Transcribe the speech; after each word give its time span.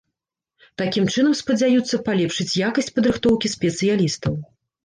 Такім 0.81 1.05
чынам 1.15 1.35
спадзяюцца 1.41 1.99
палепшыць 2.07 2.57
якасць 2.71 2.93
падрыхтоўкі 2.97 3.55
спецыялістаў. 3.57 4.33